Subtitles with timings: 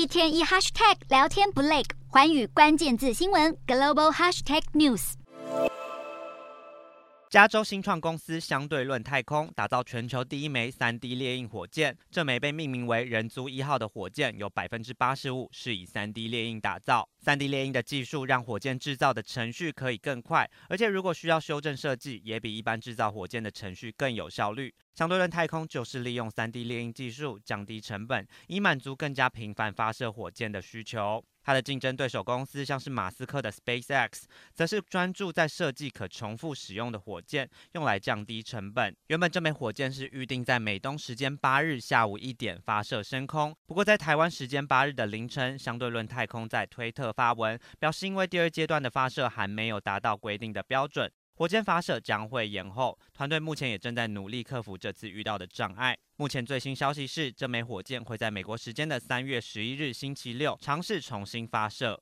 [0.00, 5.12] 一天一 hashtag 聊天不累，寰宇关键字新闻 global hashtag news。
[7.28, 11.96] 加州新创公司相对论太空打造全球第一枚 3D 猎印火箭。
[12.10, 17.06] 这枚被命名为“人族一号”的火箭，有百分之八十五是以 3D 猎印打造。
[17.22, 24.74] 3D 猎印的技术让火箭制造的程序可以更快，而且如果需要修正设计，也比一般制造火箭的程序更有效率。
[25.00, 31.24] 相对论太空就是利用 3D 猎鹰技术降低成本，以满足更加频繁发射火箭的需求。
[31.42, 38.94] 它的竞争对手公司像是马斯克的 SpaceX，则是专注在设计可重复使用的火箭，用来降低成本。
[39.06, 51.10] 原本这枚火箭是预定在美东时间八日下午一点发射升空，不过在台湾时间八日的凌晨，相对论太空在推特发文表示，因为第二阶段的发射还没有达到规定的标准。
[51.40, 55.96] 火箭发射将会延后，团队目前也正在努力克服这次遇到的障碍。
[56.16, 61.98] 目前最新消息是，这枚火箭会在美国时间的三月十一日星期六尝试重新发射。